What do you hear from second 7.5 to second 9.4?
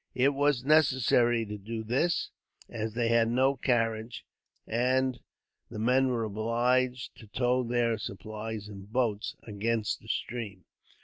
their supplies in boats,